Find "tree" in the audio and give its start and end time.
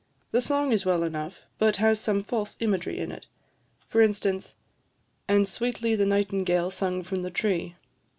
7.29-7.75